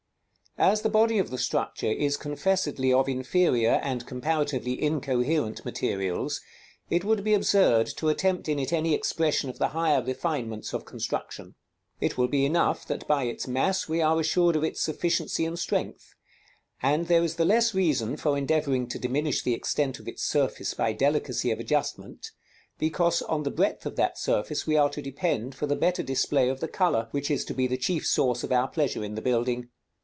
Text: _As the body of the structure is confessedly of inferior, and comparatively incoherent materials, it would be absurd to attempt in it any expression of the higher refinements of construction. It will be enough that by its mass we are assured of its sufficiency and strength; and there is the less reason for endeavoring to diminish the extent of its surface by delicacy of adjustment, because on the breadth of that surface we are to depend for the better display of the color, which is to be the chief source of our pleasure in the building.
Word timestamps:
_As 0.63 0.81
the 0.81 0.89
body 0.89 1.17
of 1.17 1.29
the 1.29 1.37
structure 1.37 1.89
is 1.91 2.17
confessedly 2.17 2.91
of 2.91 3.07
inferior, 3.07 3.79
and 3.81 4.05
comparatively 4.05 4.79
incoherent 4.79 5.63
materials, 5.63 6.41
it 6.89 7.05
would 7.05 7.23
be 7.23 7.33
absurd 7.33 7.87
to 7.97 8.09
attempt 8.09 8.49
in 8.49 8.59
it 8.59 8.73
any 8.73 8.93
expression 8.93 9.49
of 9.49 9.59
the 9.59 9.69
higher 9.69 10.03
refinements 10.03 10.73
of 10.73 10.83
construction. 10.83 11.55
It 12.01 12.17
will 12.17 12.27
be 12.27 12.45
enough 12.45 12.85
that 12.87 13.07
by 13.07 13.23
its 13.23 13.47
mass 13.47 13.87
we 13.87 14.01
are 14.01 14.19
assured 14.19 14.57
of 14.57 14.63
its 14.65 14.81
sufficiency 14.81 15.45
and 15.45 15.57
strength; 15.57 16.15
and 16.81 17.07
there 17.07 17.23
is 17.23 17.35
the 17.37 17.45
less 17.45 17.73
reason 17.73 18.17
for 18.17 18.37
endeavoring 18.37 18.87
to 18.89 18.99
diminish 18.99 19.41
the 19.41 19.53
extent 19.53 19.99
of 19.99 20.07
its 20.07 20.21
surface 20.21 20.73
by 20.73 20.91
delicacy 20.91 21.49
of 21.51 21.61
adjustment, 21.61 22.31
because 22.77 23.21
on 23.23 23.43
the 23.43 23.51
breadth 23.51 23.85
of 23.85 23.95
that 23.95 24.17
surface 24.17 24.67
we 24.67 24.75
are 24.75 24.89
to 24.89 25.01
depend 25.01 25.55
for 25.55 25.65
the 25.65 25.77
better 25.77 26.03
display 26.03 26.49
of 26.49 26.59
the 26.59 26.67
color, 26.67 27.07
which 27.11 27.31
is 27.31 27.45
to 27.45 27.53
be 27.53 27.65
the 27.67 27.77
chief 27.77 28.05
source 28.05 28.43
of 28.43 28.51
our 28.51 28.67
pleasure 28.67 29.03
in 29.03 29.15
the 29.15 29.21
building. 29.21 29.69